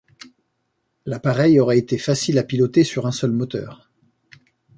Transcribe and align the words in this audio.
L'appareil 1.05 1.59
aurait 1.59 1.77
été 1.77 1.99
facile 1.99 2.39
à 2.39 2.43
piloter 2.43 2.83
sur 2.83 3.05
un 3.05 3.11
seul 3.11 3.31
moteur. 3.33 3.91